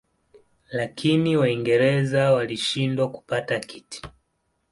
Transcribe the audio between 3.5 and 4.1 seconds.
kiti.